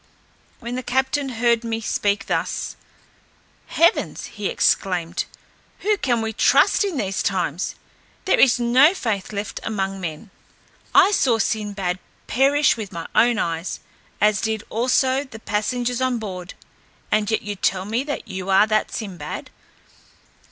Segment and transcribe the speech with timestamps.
[0.59, 2.75] When the captain heard me speak thus,
[3.67, 5.25] "Heavens!" he exclaimed,
[5.81, 7.75] "whom can we trust in these times?
[8.25, 10.31] There is no faith left among men.
[10.95, 13.79] I saw Sinbad perish with my own eyes,
[14.19, 16.55] as did also the passengers on board,
[17.11, 19.51] and yet you tell me you are that Sinbad.